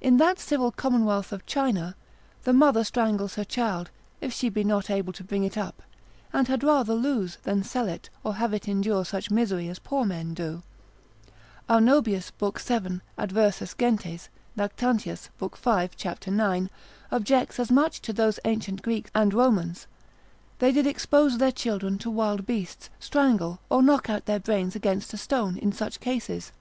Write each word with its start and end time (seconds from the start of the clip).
In 0.00 0.16
that 0.16 0.38
civil 0.38 0.72
commonwealth 0.72 1.30
of 1.30 1.44
China, 1.44 1.94
the 2.44 2.54
mother 2.54 2.82
strangles 2.84 3.34
her 3.34 3.44
child, 3.44 3.90
if 4.18 4.32
she 4.32 4.48
be 4.48 4.64
not 4.64 4.88
able 4.88 5.12
to 5.12 5.22
bring 5.22 5.44
it 5.44 5.58
up, 5.58 5.82
and 6.32 6.48
had 6.48 6.64
rather 6.64 6.94
lose, 6.94 7.36
than 7.42 7.62
sell 7.62 7.86
it, 7.86 8.08
or 8.24 8.36
have 8.36 8.54
it 8.54 8.66
endure 8.66 9.04
such 9.04 9.30
misery 9.30 9.68
as 9.68 9.78
poor 9.78 10.06
men 10.06 10.32
do. 10.32 10.62
Arnobius, 11.68 12.32
lib. 12.40 12.58
7, 12.58 13.02
adversus 13.18 13.74
gentes, 13.74 14.30
Lactantius, 14.56 15.28
lib. 15.38 15.54
5. 15.54 15.98
cap. 15.98 16.26
9. 16.26 16.70
objects 17.12 17.60
as 17.60 17.70
much 17.70 18.00
to 18.00 18.14
those 18.14 18.40
ancient 18.46 18.80
Greeks 18.80 19.10
and 19.14 19.34
Romans, 19.34 19.86
they 20.60 20.72
did 20.72 20.86
expose 20.86 21.36
their 21.36 21.52
children 21.52 21.98
to 21.98 22.10
wild 22.10 22.46
beasts, 22.46 22.88
strangle, 22.98 23.60
or 23.68 23.82
knock 23.82 24.08
out 24.08 24.24
their 24.24 24.40
brains 24.40 24.74
against 24.74 25.12
a 25.12 25.18
stone, 25.18 25.58
in 25.58 25.72
such 25.72 26.00
cases. 26.00 26.52